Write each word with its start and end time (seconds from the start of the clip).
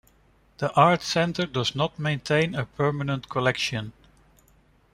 The 0.57 0.71
Art 0.73 1.03
Center 1.03 1.45
does 1.45 1.75
not 1.75 1.99
maintain 1.99 2.55
a 2.55 2.65
permanent 2.65 3.29
collection. 3.29 3.93